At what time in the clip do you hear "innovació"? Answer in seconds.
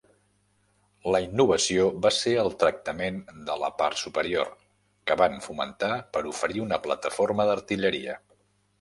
1.25-1.83